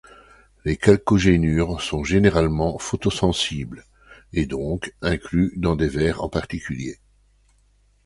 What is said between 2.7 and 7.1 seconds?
photosensibles, et donc inclus dans des verres en particulier.